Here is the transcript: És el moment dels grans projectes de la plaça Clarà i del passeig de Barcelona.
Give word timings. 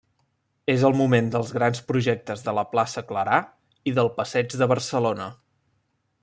És 0.73 0.85
el 0.87 0.95
moment 1.01 1.27
dels 1.35 1.51
grans 1.57 1.83
projectes 1.91 2.41
de 2.47 2.55
la 2.61 2.63
plaça 2.71 3.05
Clarà 3.13 3.37
i 3.93 3.95
del 4.01 4.11
passeig 4.19 4.57
de 4.63 4.71
Barcelona. 4.73 5.29